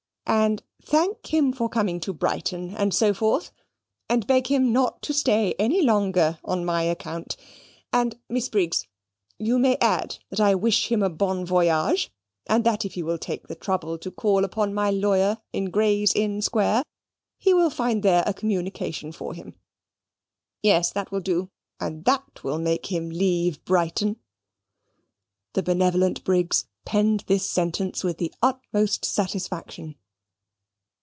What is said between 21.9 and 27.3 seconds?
that will make him leave Brighton." The benevolent Briggs penned